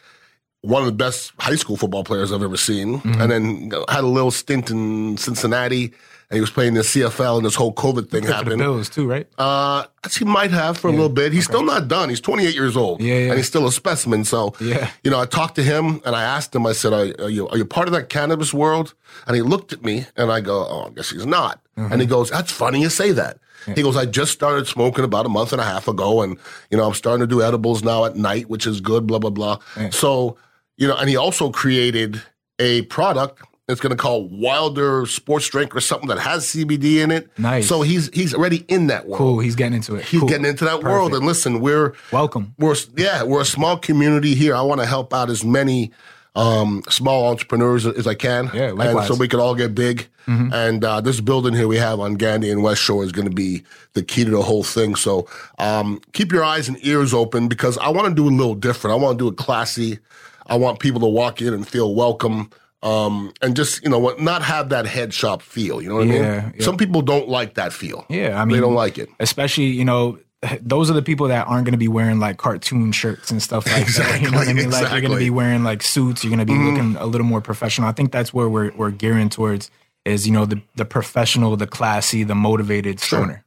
one 0.62 0.81
of 0.81 0.86
the 0.86 0.92
best 0.94 1.31
high 1.40 1.56
school 1.56 1.75
football 1.78 2.04
players 2.04 2.31
I've 2.31 2.44
ever 2.44 2.58
seen, 2.58 3.00
Mm-hmm. 3.00 3.22
and 3.22 3.31
then 3.31 3.72
had 3.90 4.04
a 4.04 4.08
little 4.08 4.31
stint 4.31 4.69
in 4.69 5.18
Cincinnati, 5.18 5.86
and 5.86 6.38
he 6.38 6.42
was 6.42 6.52
playing 6.52 6.75
the 6.75 6.81
CFL, 6.81 7.38
and 7.38 7.46
this 7.46 7.56
whole 7.56 7.74
COVID 7.74 8.10
thing 8.10 8.24
the 8.25 8.34
happened. 8.34 8.60
Bills 8.60 8.88
too, 8.90 9.06
right? 9.08 9.28
Uh, 9.38 9.84
he 10.18 10.24
might 10.24 10.52
have 10.52 10.78
for 10.78 10.88
a 10.88 10.92
little 10.92 11.10
bit. 11.10 11.34
He's 11.34 11.46
still 11.46 11.63
not 11.63 11.88
done. 11.88 12.10
He's 12.10 12.22
28 12.22 12.54
years 12.56 12.78
old, 12.78 13.02
Yeah, 13.02 13.16
yeah. 13.16 13.28
and 13.30 13.38
he's 13.38 13.48
still 13.48 13.68
a 13.68 13.72
specimen. 13.72 14.24
So, 14.24 14.54
Yeah. 14.62 14.90
you 15.04 15.12
know, 15.12 15.19
I 15.19 15.25
talked 15.25 15.56
to 15.56 15.63
him, 15.63 16.00
and 16.06 16.16
I 16.16 16.24
asked 16.24 16.56
him. 16.56 16.66
I 16.68 16.74
said, 16.74 16.94
"Are, 16.94 17.25
are 17.25 17.30
you 17.30 17.50
are 17.50 17.58
you 17.58 17.66
part 17.66 17.88
of 17.88 17.94
that 17.94 18.10
cannabis 18.10 18.54
world?" 18.54 18.94
And 19.28 19.36
he 19.36 19.42
looked 19.42 19.74
at 19.74 19.84
me, 19.84 20.06
and 20.16 20.31
I 20.31 20.40
go, 20.42 20.66
"Oh, 20.69 20.88
I 20.88 20.90
guess 20.94 21.10
he's 21.10 21.25
not." 21.25 21.60
Mm-hmm. 21.78 21.92
And 21.92 22.02
he 22.02 22.08
goes, 22.08 22.30
"That's 22.30 22.52
funny 22.52 22.81
you 22.81 22.90
say 22.90 23.12
that." 23.13 23.38
He 23.75 23.84
goes, 23.84 23.96
"I 23.98 24.06
just 24.06 24.31
started 24.31 24.68
smoking 24.68 25.04
about 25.04 25.25
a 25.25 25.30
month 25.30 25.52
and 25.52 25.62
a 25.62 25.66
half 25.66 25.88
ago, 25.88 26.22
and 26.22 26.38
you 26.72 26.78
know, 26.78 26.86
I'm 26.88 26.94
starting 26.94 27.19
to 27.22 27.28
do 27.28 27.42
edibles 27.44 27.84
now 27.84 28.06
at 28.06 28.16
night, 28.16 28.50
which 28.50 28.66
is 28.66 28.80
good." 28.80 29.06
Blah 29.06 29.19
blah 29.19 29.30
blah. 29.31 29.58
So, 29.92 30.38
you 30.81 30.88
know, 30.88 30.95
and 30.98 31.07
he 31.07 31.16
also 31.16 31.51
created 31.51 32.22
a 32.57 32.81
product. 32.83 33.42
that's 33.68 33.80
going 33.80 33.95
to 33.95 34.01
call 34.07 34.28
Wilder 34.28 35.06
Sports 35.06 35.48
Drink 35.50 35.75
or 35.75 35.80
something 35.80 36.10
that 36.10 36.19
has 36.19 36.45
CBD 36.48 36.98
in 37.04 37.10
it. 37.12 37.30
Nice. 37.38 37.68
So 37.69 37.83
he's 37.83 38.10
he's 38.13 38.33
already 38.33 38.66
in 38.68 38.88
that 38.88 39.06
world. 39.06 39.18
Cool. 39.19 39.39
He's 39.39 39.56
getting 39.56 39.75
into 39.75 39.95
it. 39.95 40.04
He's 40.06 40.19
Cool. 40.19 40.28
getting 40.30 40.45
into 40.45 40.66
that 40.66 40.83
world. 40.83 41.13
And 41.13 41.25
listen, 41.25 41.62
we're 41.62 41.94
Welcome. 42.12 42.54
we're 42.57 42.75
yeah, 42.98 43.24
we're 43.24 43.42
a 43.42 43.45
small 43.45 43.78
community 43.78 44.33
here. 44.36 44.56
I 44.56 44.62
want 44.63 44.81
to 44.81 44.88
help 44.88 45.13
out 45.13 45.30
as 45.30 45.45
many 45.45 45.92
um, 46.36 46.81
small 46.89 47.27
entrepreneurs 47.30 47.86
as 47.86 48.07
I 48.07 48.16
can. 48.16 48.50
Yeah, 48.54 48.69
and 48.69 48.77
likewise. 48.80 49.07
so 49.07 49.16
we 49.16 49.27
could 49.27 49.39
all 49.39 49.56
get 49.56 49.75
big. 49.75 50.07
And 50.27 50.84
uh, 50.86 51.01
this 51.01 51.19
building 51.19 51.54
here 51.54 51.68
we 51.68 51.75
have 51.77 52.00
on 52.00 52.13
Gandy 52.16 52.50
and 52.51 52.63
West 52.63 52.81
Shore 52.81 53.04
is 53.04 53.12
going 53.12 53.27
to 53.27 53.36
be 53.36 53.63
the 53.94 54.01
key 54.01 54.24
to 54.24 54.32
the 54.32 54.41
whole 54.41 54.63
thing. 54.63 54.96
So 54.96 55.27
um, 55.60 56.00
keep 56.13 56.32
your 56.32 56.44
eyes 56.44 56.70
and 56.70 56.77
ears 56.86 57.13
open 57.13 57.50
because 57.50 57.77
I 57.79 57.89
want 57.89 58.08
to 58.08 58.15
do 58.15 58.29
a 58.29 58.32
little 58.32 58.56
different. 58.56 58.94
I 58.98 59.03
want 59.03 59.20
to 59.20 59.24
do 59.25 59.27
it 59.27 59.36
classy. 59.38 60.00
I 60.48 60.55
want 60.57 60.79
people 60.79 61.00
to 61.01 61.07
walk 61.07 61.41
in 61.41 61.53
and 61.53 61.67
feel 61.67 61.93
welcome. 61.95 62.50
Um, 62.83 63.31
and 63.43 63.55
just, 63.55 63.83
you 63.83 63.89
know, 63.89 64.15
not 64.19 64.41
have 64.41 64.69
that 64.69 64.88
head 64.88 65.13
shop 65.13 65.43
feel. 65.43 65.81
You 65.81 65.89
know 65.89 65.95
what 65.95 66.01
I 66.03 66.05
mean? 66.07 66.15
yeah. 66.24 66.51
Some 66.60 66.77
people 66.77 67.03
don't 67.03 67.29
like 67.29 67.53
that 67.53 67.74
feel. 67.74 68.05
Yeah, 68.10 68.41
I 68.41 68.45
mean, 68.45 68.55
they 68.57 68.62
don't 68.62 68.74
like 68.74 68.98
it. 68.98 69.07
especially 69.19 69.65
you 69.67 69.86
know 69.86 70.17
those 70.60 70.89
are 70.89 70.93
the 70.93 71.03
people 71.03 71.27
that 71.27 71.45
aren't 71.45 71.65
going 71.65 71.74
to 71.74 71.77
be 71.77 71.88
wearing 71.88 72.17
like 72.19 72.38
cartoon 72.38 72.91
shirts 72.91 73.29
and 73.29 73.39
stuff 73.39 73.67
like 73.67 73.86
that. 73.93 74.21
You 74.21 74.31
know 74.31 74.39
what 74.39 74.48
I 74.48 74.51
Exactly, 74.51 74.53
mean? 74.53 74.71
Like 74.71 74.91
you're 74.91 75.01
going 75.01 75.12
to 75.13 75.19
be 75.19 75.29
wearing 75.29 75.63
like 75.63 75.83
suits. 75.83 76.24
You're 76.24 76.36
going 76.36 76.39
to 76.39 76.51
be 76.51 76.57
looking 76.57 76.95
a 76.95 77.05
little 77.05 77.27
more 77.27 77.41
professional. 77.41 77.88
I 77.88 77.91
think 77.91 78.12
that's 78.12 78.33
where 78.33 78.50
we're 78.50 78.71
we're 78.75 78.89
gearing 78.89 79.29
towards 79.29 79.69
is 80.05 80.25
you 80.25 80.34
know 80.34 80.46
the 80.46 80.62
the 80.75 80.86
professional, 80.86 81.55
the 81.55 81.67
classy, 81.67 82.24
the 82.24 82.36
motivated 82.36 83.00
stoner. 83.00 83.43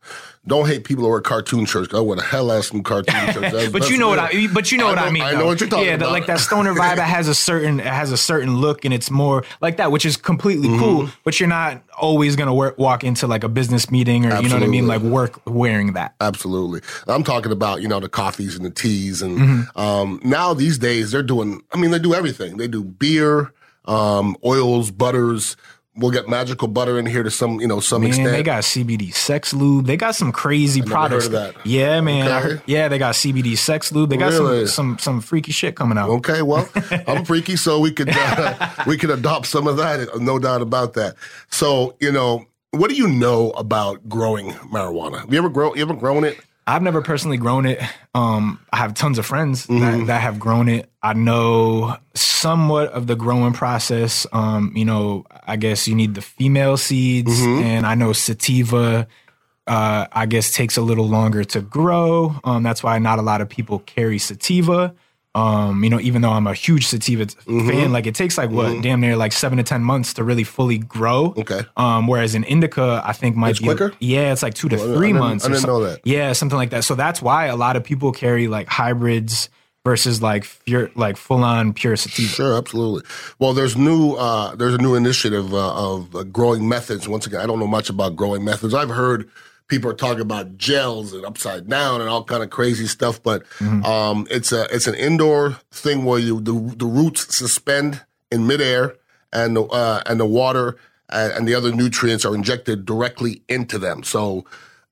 Don't 0.46 0.66
hate 0.68 0.84
people 0.84 1.04
who 1.04 1.10
wear 1.10 1.22
cartoon 1.22 1.64
shirts. 1.64 1.94
I 1.94 2.00
would 2.00 2.18
a 2.18 2.22
hell 2.22 2.52
ass 2.52 2.66
some 2.68 2.82
cartoon 2.82 3.14
shirts. 3.32 3.72
But 3.72 3.88
you 3.88 3.96
know 3.96 4.08
what. 4.08 4.18
I 4.18 4.46
but 4.52 4.70
you 4.70 4.76
know 4.76 4.84
what 4.86 4.98
I 4.98 5.10
mean. 5.10 5.22
I 5.22 5.32
know 5.32 5.38
though. 5.38 5.46
what 5.46 5.60
you're 5.60 5.70
talking 5.70 5.88
about. 5.88 6.04
yeah, 6.08 6.12
like 6.12 6.26
that 6.26 6.38
stoner 6.38 6.74
vibe. 6.74 6.98
It 6.98 6.98
has 7.00 7.28
a 7.28 7.34
certain 7.34 7.80
it 7.80 7.86
has 7.86 8.12
a 8.12 8.16
certain 8.18 8.56
look, 8.58 8.84
and 8.84 8.92
it's 8.92 9.10
more 9.10 9.42
like 9.62 9.78
that, 9.78 9.90
which 9.90 10.04
is 10.04 10.16
completely 10.18 10.68
Mm-hmm. 10.68 10.78
cool. 10.80 11.08
But 11.24 11.40
you're 11.40 11.48
not 11.48 11.82
always 11.98 12.36
gonna 12.36 12.52
work, 12.54 12.78
walk 12.78 13.04
into 13.04 13.26
like 13.26 13.42
a 13.42 13.48
business 13.48 13.90
meeting 13.90 14.26
or 14.26 14.38
you 14.40 14.48
know 14.50 14.56
what 14.56 14.62
I 14.62 14.66
mean, 14.66 14.86
like 14.86 15.00
work 15.00 15.40
wearing 15.46 15.94
that. 15.94 16.14
Absolutely. 16.20 16.82
I'm 17.08 17.24
talking 17.24 17.50
about, 17.50 17.80
you 17.80 17.88
know, 17.88 17.98
the 17.98 18.10
coffees 18.10 18.54
and 18.54 18.64
the 18.66 18.70
teas. 18.70 19.22
And 19.22 19.38
Mm-hmm. 19.38 19.78
um, 19.80 20.20
now 20.22 20.52
these 20.52 20.76
days 20.78 21.10
they're 21.10 21.22
doing, 21.22 21.62
I 21.72 21.78
mean, 21.78 21.90
they 21.90 21.98
do 21.98 22.12
everything. 22.14 22.58
They 22.58 22.68
do 22.68 22.84
beer, 22.84 23.50
um, 23.86 24.36
oils, 24.44 24.90
butters. 24.90 25.56
We'll 25.96 26.10
get 26.10 26.28
magical 26.28 26.66
butter 26.66 26.98
in 26.98 27.06
here 27.06 27.22
to 27.22 27.30
some, 27.30 27.60
you 27.60 27.68
know, 27.68 27.78
some 27.78 28.02
Man, 28.02 28.08
extent. 28.08 28.30
they 28.32 28.42
got 28.42 28.64
CBD 28.64 29.14
sex 29.14 29.54
lube. 29.54 29.86
They 29.86 29.96
got 29.96 30.16
some 30.16 30.32
crazy 30.32 30.82
products. 30.82 31.26
heard 31.28 31.34
of 31.34 31.54
that. 31.54 31.64
Yeah, 31.66 32.00
man. 32.00 32.26
Okay. 32.26 32.48
heard, 32.48 32.62
yeah, 32.66 32.88
they 32.88 32.98
got 32.98 33.14
CBD 33.14 33.56
sex 33.56 33.92
lube. 33.92 34.10
They 34.10 34.16
got 34.16 34.32
Really? 34.32 34.66
some 34.66 34.96
some 34.96 34.98
some 34.98 35.20
freaky 35.20 35.52
shit 35.52 35.76
coming 35.76 35.96
out. 35.96 36.10
Okay, 36.10 36.42
well, 36.42 36.68
I'm 37.06 37.24
freaky, 37.24 37.54
so 37.54 37.78
we 37.78 37.92
could 37.92 38.08
uh, 38.10 38.70
we 38.88 38.96
could 38.96 39.10
adopt 39.10 39.46
some 39.46 39.68
of 39.68 39.76
that. 39.76 40.20
No 40.20 40.40
doubt 40.40 40.62
about 40.62 40.94
that. 40.94 41.14
So, 41.50 41.94
you 42.00 42.10
know, 42.10 42.44
what 42.72 42.90
do 42.90 42.96
you 42.96 43.06
know 43.06 43.50
about 43.52 44.08
growing 44.08 44.50
marijuana? 44.72 45.20
Have 45.20 45.32
you 45.32 45.38
ever 45.38 45.48
grow? 45.48 45.76
You 45.76 45.82
ever 45.82 45.94
grown 45.94 46.24
it? 46.24 46.40
I've 46.66 46.82
never 46.82 47.02
personally 47.02 47.36
grown 47.36 47.66
it. 47.66 47.78
Um, 48.14 48.58
I 48.72 48.78
have 48.78 48.94
tons 48.94 49.18
of 49.18 49.26
friends 49.26 49.66
Mm-hmm. 49.66 49.80
that, 49.80 50.06
that 50.06 50.20
have 50.22 50.38
grown 50.38 50.68
it. 50.68 50.90
I 51.02 51.12
know 51.12 51.96
somewhat 52.14 52.90
of 52.92 53.06
the 53.06 53.16
growing 53.16 53.52
process. 53.52 54.26
Um, 54.32 54.72
you 54.74 54.84
know, 54.84 55.26
I 55.46 55.56
guess 55.56 55.86
you 55.86 55.94
need 55.94 56.14
the 56.14 56.22
female 56.22 56.76
seeds, 56.76 57.38
Mm-hmm. 57.40 57.62
and 57.62 57.86
I 57.86 57.94
know 57.94 58.12
sativa. 58.12 59.06
Uh, 59.66 60.06
I 60.12 60.26
guess 60.26 60.52
takes 60.52 60.76
a 60.76 60.82
little 60.82 61.08
longer 61.08 61.42
to 61.44 61.60
grow. 61.62 62.34
Um, 62.44 62.62
that's 62.62 62.82
why 62.82 62.98
not 62.98 63.18
a 63.18 63.22
lot 63.22 63.40
of 63.40 63.48
people 63.48 63.78
carry 63.80 64.18
sativa. 64.18 64.94
Um, 65.36 65.82
you 65.82 65.90
know, 65.90 65.98
even 65.98 66.22
though 66.22 66.30
I'm 66.30 66.46
a 66.46 66.54
huge 66.54 66.86
sativa 66.86 67.26
Mm-hmm. 67.26 67.68
fan, 67.68 67.92
like 67.92 68.06
it 68.06 68.14
takes 68.14 68.38
like 68.38 68.50
what 68.50 68.82
damn 68.82 69.00
near 69.00 69.16
like 69.16 69.32
seven 69.32 69.58
to 69.58 69.64
ten 69.64 69.82
months 69.82 70.14
to 70.14 70.22
really 70.24 70.44
fully 70.44 70.78
grow. 70.78 71.34
Okay. 71.36 71.62
Um, 71.76 72.06
whereas 72.06 72.34
in 72.36 72.44
indica, 72.44 73.02
I 73.04 73.12
think 73.12 73.34
might 73.36 73.50
It's 73.50 73.58
be 73.58 73.64
quicker? 73.66 73.92
Yeah, 73.98 74.32
it's 74.32 74.42
like 74.44 74.54
two 74.54 74.68
to 74.68 74.76
I 74.76 74.78
three 74.78 75.08
didn't- 75.08 75.18
months. 75.20 75.44
I 75.44 75.48
didn't 75.48 75.66
know 75.66 75.82
that. 75.84 76.00
Yeah, 76.04 76.32
something 76.34 76.56
like 76.56 76.70
that. 76.70 76.84
So 76.84 76.94
that's 76.94 77.20
why 77.20 77.46
a 77.46 77.56
lot 77.56 77.74
of 77.76 77.82
people 77.82 78.12
carry 78.12 78.46
like 78.46 78.68
hybrids 78.68 79.48
versus 79.84 80.22
like 80.22 80.46
pure, 80.64 80.90
like 80.94 81.16
full 81.16 81.42
on 81.44 81.72
pure 81.74 81.96
sativa. 81.96 82.28
Sure, 82.28 82.56
absolutely. 82.56 83.02
Well, 83.38 83.52
there's 83.54 83.76
new 83.76 84.14
uh, 84.14 84.54
there's 84.54 84.74
a 84.74 84.78
new 84.78 84.94
initiative 84.94 85.52
uh, 85.52 85.74
of 85.74 86.14
uh, 86.14 86.22
growing 86.24 86.68
methods. 86.68 87.08
Once 87.08 87.26
again, 87.26 87.40
I 87.40 87.46
don't 87.46 87.58
know 87.58 87.66
much 87.66 87.90
about 87.90 88.14
growing 88.16 88.44
methods. 88.44 88.72
I've 88.72 88.88
heard 88.90 89.28
people 89.68 89.90
are 89.90 89.94
talking 89.94 90.20
about 90.20 90.56
gels 90.58 91.12
and 91.12 91.24
upside 91.24 91.68
down 91.68 92.00
and 92.00 92.10
all 92.10 92.24
kind 92.24 92.42
of 92.42 92.50
crazy 92.50 92.86
stuff, 92.86 93.22
but 93.22 93.42
um, 93.84 94.26
it's 94.30 94.52
a 94.52 94.64
it's 94.74 94.86
an 94.86 94.94
indoor 94.94 95.58
thing 95.70 96.04
where 96.04 96.18
you 96.18 96.40
the, 96.40 96.52
the 96.76 96.86
roots 96.86 97.34
suspend 97.34 98.02
in 98.30 98.46
midair 98.46 98.94
and 99.32 99.56
the 99.56 99.62
uh, 99.64 100.02
and 100.06 100.20
the 100.20 100.26
water 100.26 100.76
and, 101.08 101.32
and 101.32 101.48
the 101.48 101.54
other 101.54 101.72
nutrients 101.72 102.24
are 102.24 102.34
injected 102.34 102.84
directly 102.84 103.42
into 103.48 103.78
them. 103.78 104.02
So 104.02 104.44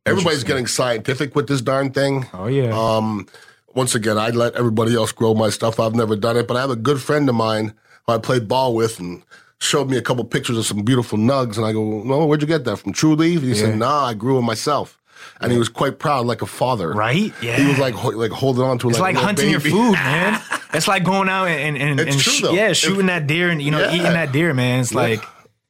everybody's 0.07 0.45
getting 0.45 0.67
scientific 0.67 1.35
with 1.35 1.49
this 1.49 1.61
darn 1.61 1.93
thing. 1.93 2.27
Oh 2.33 2.47
yeah. 2.47 2.71
Um, 2.73 3.27
once 3.75 3.95
again, 3.95 4.19
I 4.19 4.29
let 4.31 4.55
everybody 4.55 4.95
else 4.95 5.13
grow 5.13 5.35
my 5.35 5.49
stuff. 5.49 5.81
I've 5.81 5.95
never 5.95 6.17
done 6.17 6.37
it, 6.37 6.47
but 6.47 6.57
I 6.57 6.61
have 6.61 6.71
a 6.71 6.77
good 6.77 7.01
friend 7.01 7.29
of 7.29 7.35
mine 7.35 7.73
who 8.07 8.13
I 8.13 8.19
played 8.19 8.49
ball 8.49 8.75
with 8.75 8.99
and 9.01 9.23
showed 9.63 9.89
me 9.89 9.97
a 9.97 10.03
couple 10.03 10.25
pictures 10.25 10.59
of 10.59 10.67
some 10.67 10.83
beautiful 10.83 11.17
nugs. 11.19 11.57
And 11.57 11.65
I 11.65 11.73
go, 11.73 12.03
no, 12.03 12.27
where'd 12.27 12.41
you 12.43 12.49
get 12.49 12.65
that 12.65 12.77
from? 12.79 12.93
Trulieve? 12.93 13.39
And 13.39 13.45
he 13.47 13.55
said, 13.55 13.79
nah, 13.79 14.07
I 14.07 14.15
grew 14.15 14.39
it 14.39 14.43
myself. 14.43 14.99
And 15.41 15.53
he 15.53 15.59
was 15.59 15.69
quite 15.69 15.99
proud, 16.01 16.27
like 16.27 16.43
a 16.43 16.47
father. 16.47 16.91
right? 16.93 17.33
Yeah. 17.41 17.57
He 17.57 17.67
was 17.67 17.79
like, 17.79 17.95
ho- 17.95 18.09
like 18.11 18.33
holding 18.33 18.65
on 18.65 18.79
to 18.79 18.89
it 18.89 18.91
it's 18.93 18.99
like 19.01 19.15
little 19.15 19.27
hunting 19.27 19.51
your 19.51 19.61
food, 19.61 19.93
man. 19.93 20.41
It's 20.75 20.89
like 20.89 21.05
going 21.05 21.29
out 21.29 21.47
and 21.47 21.77
and, 21.77 22.01
and 22.01 22.21
sh- 22.21 22.43
yeah, 22.43 22.71
If- 22.71 22.77
shooting 22.77 23.07
that 23.07 23.27
deer 23.29 23.49
and 23.51 23.63
you 23.63 23.71
know 23.71 23.79
Yeah. 23.81 23.91
eating 23.93 24.13
that 24.15 24.33
deer, 24.33 24.53
man. 24.53 24.81
It's 24.81 24.95
like 24.95 25.23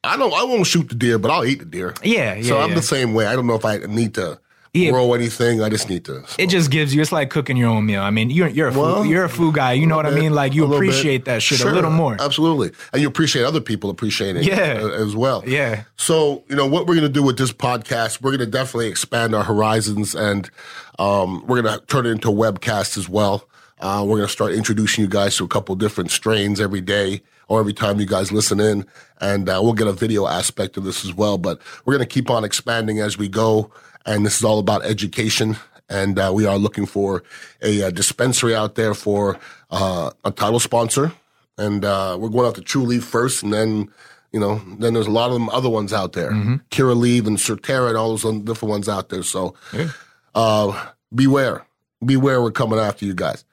I 0.05 0.17
don't, 0.17 0.33
I 0.33 0.43
won't 0.45 0.67
shoot 0.67 0.89
the 0.89 0.95
deer, 0.95 1.19
but 1.19 1.31
I'll 1.31 1.45
eat 1.45 1.59
the 1.61 1.65
deer. 1.67 1.95
yeah, 2.03 2.35
yeah. 2.35 2.43
so 2.49 2.59
I'm 2.61 2.71
yeah. 2.71 2.75
the 2.77 2.83
same 2.83 3.13
way. 3.15 3.27
I 3.27 3.37
don't 3.37 3.47
know 3.47 3.55
if 3.55 3.65
I 3.65 3.77
need 3.79 4.15
to 4.15 4.41
Yeah. 4.75 4.91
grow 4.91 5.13
anything. 5.13 5.61
I 5.63 5.69
just 5.69 5.91
need 5.91 6.07
to. 6.07 6.25
it 6.39 6.47
just 6.49 6.71
gives 6.71 6.95
you. 6.95 7.03
It's 7.03 7.13
like 7.13 7.29
cooking 7.29 7.59
your 7.59 7.69
own 7.69 7.85
meal. 7.85 8.01
I 8.01 8.09
mean, 8.11 8.31
you're 8.31 8.49
you're 8.49 8.69
a 8.69 8.73
Well, 8.73 9.03
food, 9.03 9.11
you're 9.11 9.25
a 9.25 9.29
food 9.29 9.55
guy. 9.55 9.73
You 9.75 9.87
know 9.87 9.97
what 9.97 10.07
I 10.07 10.11
mean? 10.11 10.33
Like 10.35 10.55
you 10.55 10.65
a 10.65 10.67
little 10.67 10.81
bit. 10.81 10.89
appreciate 10.89 11.27
that 11.27 11.43
shit 11.43 11.59
Sure, 11.59 11.71
a 11.71 11.75
little 11.75 11.91
more. 11.91 12.17
Absolutely. 12.19 12.73
And 12.95 13.03
you 13.03 13.09
appreciate 13.09 13.45
other 13.45 13.61
people 13.61 13.91
appreciating 13.91 14.45
Yeah. 14.45 14.79
it 14.79 14.83
uh, 14.83 14.89
as 15.05 15.15
well. 15.15 15.45
Yeah. 15.47 15.85
So, 15.97 16.45
you 16.49 16.57
know, 16.57 16.67
what 16.67 16.87
we're 16.87 16.95
going 16.95 17.07
to 17.07 17.13
do 17.13 17.23
with 17.23 17.37
this 17.37 17.53
podcast, 17.53 18.23
we're 18.23 18.31
going 18.31 18.41
to 18.41 18.47
definitely 18.47 18.89
expand 18.89 19.35
our 19.35 19.45
horizons 19.45 20.15
and 20.15 20.49
um, 20.99 21.47
we're 21.47 21.61
going 21.61 21.79
to 21.79 21.85
turn 21.87 22.07
it 22.07 22.11
into 22.11 22.31
a 22.31 22.33
webcast 22.33 22.97
as 22.97 23.11
well. 23.11 23.47
Uh, 23.79 24.03
we're 24.07 24.17
going 24.17 24.27
to 24.29 24.33
start 24.33 24.53
introducing 24.53 25.03
you 25.05 25.09
guys 25.11 25.37
to 25.37 25.45
a 25.45 25.49
couple 25.49 25.75
different 25.75 26.11
strains 26.11 26.61
every 26.63 26.81
day 26.81 27.21
or 27.53 27.61
every 27.61 27.75
time 27.75 28.01
you 28.01 28.07
guys 28.07 28.33
listen 28.33 28.61
in. 28.61 28.87
And 29.21 29.47
uh, 29.47 29.61
we'll 29.63 29.75
get 29.75 29.87
a 29.87 29.93
video 29.93 30.27
aspect 30.27 30.79
of 30.79 30.85
this 30.85 31.05
as 31.05 31.13
well. 31.13 31.37
But 31.37 31.61
we're 31.85 31.93
going 31.93 32.09
to 32.09 32.11
keep 32.11 32.31
on 32.31 32.45
expanding 32.45 32.99
as 32.99 33.19
we 33.19 33.29
go. 33.29 33.71
And 34.07 34.25
this 34.25 34.39
is 34.39 34.43
all 34.43 34.59
about 34.59 34.87
education. 34.87 35.59
And 35.87 36.19
uh, 36.19 36.33
we 36.35 36.47
are 36.47 36.57
looking 36.57 36.87
for 36.87 37.23
a, 37.61 37.83
uh 37.83 37.91
dispensary 37.91 38.55
out 38.55 38.75
there 38.77 38.95
for 38.95 39.39
uh, 39.71 40.13
a 40.25 40.31
title 40.31 40.61
sponsor. 40.61 41.13
And 41.59 41.85
uh, 41.85 42.17
we're 42.19 42.31
going 42.31 42.47
out 42.47 42.55
to 42.55 42.63
Trulieve 42.63 43.03
first, 43.03 43.43
and 43.43 43.53
then 43.53 43.91
you 44.33 44.41
know, 44.41 44.63
then 44.79 44.95
there's 44.95 45.07
a 45.07 45.11
lot 45.11 45.27
of 45.27 45.35
them 45.35 45.51
other 45.51 45.69
ones 45.69 45.93
out 45.93 46.15
there, 46.15 46.31
Curaleaf 46.71 47.27
and 47.27 47.37
Surterra 47.37 47.89
and 47.91 47.99
all 47.99 48.17
those 48.17 48.23
different 48.45 48.71
ones 48.71 48.89
out 48.89 49.11
there. 49.11 49.23
So, 49.23 49.55
uh, 50.35 50.87
beware, 51.15 51.67
beware. 52.03 52.41
We're 52.41 52.51
coming 52.51 52.79
after 52.79 53.05
you 53.05 53.13
guys. 53.13 53.45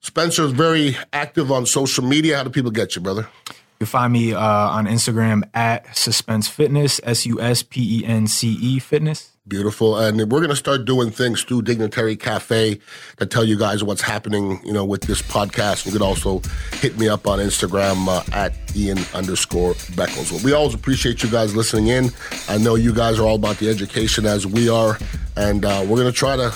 Spencer 0.00 0.44
is 0.44 0.52
very 0.52 0.96
active 1.12 1.50
on 1.50 1.66
social 1.66 2.04
media. 2.04 2.36
How 2.36 2.44
do 2.44 2.50
people 2.50 2.70
get 2.70 2.94
you, 2.96 3.02
brother? 3.02 3.28
You 3.48 3.86
can 3.86 3.86
find 3.86 4.12
me 4.12 4.32
uh, 4.32 4.40
on 4.40 4.86
Instagram 4.86 5.48
at 5.54 5.96
Suspense 5.96 6.48
Fitness, 6.48 7.00
S 7.04 7.26
U 7.26 7.40
S 7.40 7.62
P 7.62 8.00
E 8.00 8.04
N 8.04 8.26
C 8.26 8.52
E 8.60 8.78
Fitness. 8.78 9.30
Beautiful. 9.46 9.96
And 9.96 10.18
we're 10.18 10.40
going 10.40 10.50
to 10.50 10.56
start 10.56 10.84
doing 10.84 11.10
things 11.10 11.42
through 11.42 11.62
Dignitary 11.62 12.16
Cafe 12.16 12.78
to 13.16 13.26
tell 13.26 13.44
you 13.44 13.58
guys 13.58 13.82
what's 13.82 14.02
happening, 14.02 14.60
you 14.62 14.72
know, 14.72 14.84
with 14.84 15.02
this 15.02 15.22
podcast. 15.22 15.86
You 15.86 15.92
could 15.92 16.02
also 16.02 16.42
hit 16.72 16.98
me 16.98 17.08
up 17.08 17.26
on 17.26 17.38
Instagram 17.38 18.08
uh, 18.08 18.22
at 18.32 18.52
Ian 18.76 18.98
underscore 19.14 19.72
Beckles. 19.94 20.30
Well, 20.30 20.42
we 20.44 20.52
always 20.52 20.74
appreciate 20.74 21.22
you 21.22 21.30
guys 21.30 21.56
listening 21.56 21.86
in. 21.86 22.10
I 22.48 22.58
know 22.58 22.74
you 22.74 22.92
guys 22.92 23.18
are 23.18 23.24
all 23.24 23.36
about 23.36 23.56
the 23.56 23.70
education 23.70 24.26
as 24.26 24.46
we 24.46 24.68
are. 24.68 24.98
And 25.34 25.64
uh, 25.64 25.80
we're 25.82 25.96
going 25.96 26.12
to 26.12 26.12
try 26.12 26.36
to 26.36 26.54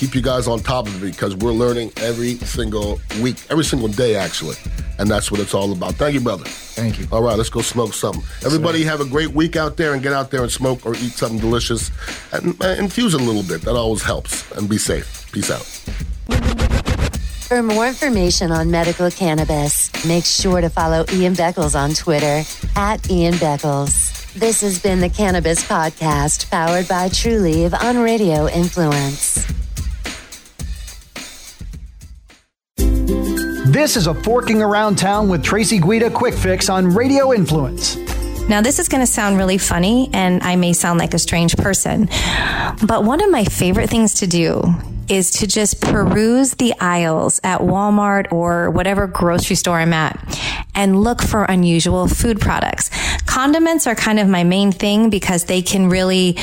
keep 0.00 0.14
you 0.14 0.22
guys 0.22 0.48
on 0.48 0.58
top 0.60 0.86
of 0.86 1.04
it 1.04 1.12
because 1.12 1.36
we're 1.36 1.52
learning 1.52 1.92
every 1.98 2.36
single 2.36 2.98
week, 3.20 3.36
every 3.50 3.64
single 3.64 3.88
day, 3.88 4.16
actually. 4.16 4.56
And 4.98 5.10
that's 5.10 5.30
what 5.30 5.40
it's 5.40 5.52
all 5.52 5.70
about. 5.72 5.92
Thank 5.96 6.14
you, 6.14 6.22
brother. 6.22 6.44
Thank 6.44 6.98
you. 6.98 7.06
All 7.12 7.22
right, 7.22 7.36
let's 7.36 7.50
go 7.50 7.60
smoke 7.60 7.92
something. 7.92 8.22
Everybody 8.42 8.82
have 8.84 9.02
a 9.02 9.04
great 9.04 9.32
week 9.32 9.56
out 9.56 9.76
there 9.76 9.92
and 9.92 10.02
get 10.02 10.14
out 10.14 10.30
there 10.30 10.42
and 10.42 10.50
smoke 10.50 10.86
or 10.86 10.94
eat 10.94 11.12
something 11.12 11.38
delicious 11.38 11.90
and 12.32 12.56
uh, 12.64 12.68
infuse 12.78 13.12
it 13.12 13.20
a 13.20 13.24
little 13.24 13.42
bit. 13.42 13.60
That 13.60 13.76
always 13.76 14.02
helps. 14.02 14.50
And 14.52 14.70
be 14.70 14.78
safe. 14.78 15.30
Peace 15.32 15.50
out. 15.50 15.66
For 17.48 17.62
more 17.62 17.86
information 17.86 18.52
on 18.52 18.70
medical 18.70 19.10
cannabis, 19.10 19.90
make 20.06 20.24
sure 20.24 20.62
to 20.62 20.70
follow 20.70 21.04
Ian 21.12 21.34
Beckles 21.34 21.78
on 21.78 21.92
Twitter 21.92 22.42
at 22.74 23.10
Ian 23.10 23.34
Beckles. 23.34 24.32
This 24.32 24.62
has 24.62 24.78
been 24.78 25.00
the 25.00 25.10
Cannabis 25.10 25.62
Podcast 25.62 26.48
powered 26.50 26.88
by 26.88 27.10
Trulieve 27.10 27.74
on 27.74 27.98
Radio 27.98 28.48
Influence. 28.48 29.59
This 33.70 33.96
is 33.96 34.08
a 34.08 34.14
Forking 34.14 34.62
Around 34.62 34.98
Town 34.98 35.28
with 35.28 35.44
Tracy 35.44 35.78
Guida 35.78 36.10
Quick 36.10 36.34
Fix 36.34 36.68
on 36.68 36.92
Radio 36.92 37.32
Influence. 37.32 37.94
Now, 38.48 38.60
this 38.60 38.80
is 38.80 38.88
going 38.88 39.00
to 39.00 39.06
sound 39.06 39.38
really 39.38 39.58
funny, 39.58 40.10
and 40.12 40.42
I 40.42 40.56
may 40.56 40.72
sound 40.72 40.98
like 40.98 41.14
a 41.14 41.20
strange 41.20 41.56
person, 41.56 42.06
but 42.84 43.04
one 43.04 43.22
of 43.22 43.30
my 43.30 43.44
favorite 43.44 43.88
things 43.88 44.14
to 44.14 44.26
do 44.26 44.74
is 45.08 45.30
to 45.34 45.46
just 45.46 45.80
peruse 45.80 46.54
the 46.54 46.74
aisles 46.80 47.40
at 47.44 47.60
Walmart 47.60 48.32
or 48.32 48.70
whatever 48.70 49.06
grocery 49.06 49.54
store 49.54 49.78
I'm 49.78 49.92
at 49.92 50.18
and 50.74 51.00
look 51.00 51.22
for 51.22 51.44
unusual 51.44 52.08
food 52.08 52.40
products. 52.40 52.90
Condiments 53.26 53.86
are 53.86 53.94
kind 53.94 54.18
of 54.18 54.28
my 54.28 54.42
main 54.42 54.72
thing 54.72 55.10
because 55.10 55.44
they 55.44 55.62
can 55.62 55.88
really, 55.88 56.36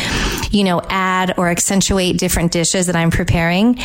you 0.52 0.64
know, 0.64 0.82
add 0.90 1.38
or 1.38 1.50
accentuate 1.50 2.18
different 2.18 2.52
dishes 2.52 2.88
that 2.88 2.96
I'm 2.96 3.12
preparing. 3.12 3.80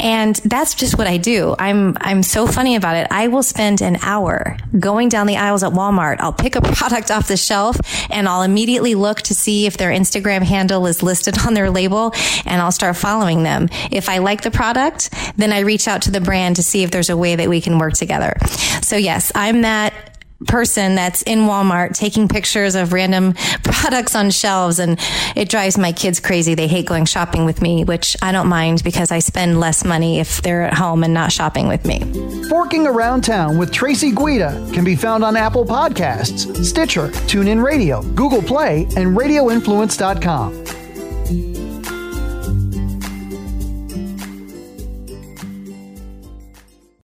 And 0.00 0.36
that's 0.36 0.74
just 0.74 0.98
what 0.98 1.06
I 1.06 1.16
do. 1.16 1.54
I'm, 1.58 1.96
I'm 2.00 2.22
so 2.22 2.46
funny 2.46 2.76
about 2.76 2.96
it. 2.96 3.06
I 3.10 3.28
will 3.28 3.42
spend 3.42 3.80
an 3.80 3.98
hour 4.02 4.56
going 4.78 5.08
down 5.08 5.26
the 5.26 5.36
aisles 5.36 5.62
at 5.62 5.72
Walmart. 5.72 6.16
I'll 6.20 6.32
pick 6.32 6.56
a 6.56 6.60
product 6.74 7.10
off 7.10 7.28
the 7.28 7.36
shelf 7.36 7.76
and 8.10 8.28
I'll 8.28 8.42
immediately 8.42 8.94
look 8.94 9.22
to 9.22 9.34
see 9.34 9.66
if 9.66 9.76
their 9.76 9.90
Instagram 9.90 10.42
handle 10.42 10.86
is 10.86 11.02
listed 11.02 11.38
on 11.46 11.54
their 11.54 11.70
label 11.70 12.12
and 12.44 12.60
I'll 12.60 12.72
start 12.72 12.96
following 12.96 13.42
them. 13.42 13.68
If 13.90 14.08
I 14.08 14.18
like 14.18 14.42
the 14.42 14.50
product, 14.50 15.10
then 15.36 15.52
I 15.52 15.60
reach 15.60 15.88
out 15.88 16.02
to 16.02 16.10
the 16.10 16.20
brand 16.20 16.56
to 16.56 16.62
see 16.62 16.82
if 16.82 16.90
there's 16.90 17.10
a 17.10 17.16
way 17.16 17.36
that 17.36 17.48
we 17.48 17.60
can 17.60 17.78
work 17.78 17.94
together. 17.94 18.36
So 18.82 18.96
yes, 18.96 19.32
I'm 19.34 19.62
that 19.62 20.13
person 20.46 20.94
that's 20.94 21.22
in 21.22 21.40
Walmart 21.40 21.94
taking 21.94 22.28
pictures 22.28 22.74
of 22.74 22.92
random 22.92 23.32
products 23.64 24.14
on 24.14 24.30
shelves 24.30 24.78
and 24.78 24.98
it 25.36 25.48
drives 25.48 25.78
my 25.78 25.92
kids 25.92 26.20
crazy. 26.20 26.54
They 26.54 26.68
hate 26.68 26.86
going 26.86 27.04
shopping 27.04 27.44
with 27.44 27.62
me, 27.62 27.84
which 27.84 28.16
I 28.22 28.32
don't 28.32 28.48
mind 28.48 28.82
because 28.84 29.10
I 29.10 29.18
spend 29.18 29.60
less 29.60 29.84
money 29.84 30.20
if 30.20 30.42
they're 30.42 30.62
at 30.62 30.74
home 30.74 31.04
and 31.04 31.14
not 31.14 31.32
shopping 31.32 31.68
with 31.68 31.84
me. 31.86 32.00
Forking 32.48 32.86
Around 32.86 33.22
Town 33.24 33.58
with 33.58 33.72
Tracy 33.72 34.12
Guida 34.12 34.68
can 34.72 34.84
be 34.84 34.96
found 34.96 35.24
on 35.24 35.36
Apple 35.36 35.64
Podcasts, 35.64 36.64
Stitcher, 36.64 37.08
TuneIn 37.08 37.62
Radio, 37.62 38.02
Google 38.14 38.42
Play, 38.42 38.84
and 38.96 39.16
RadioInfluence.com. 39.16 40.83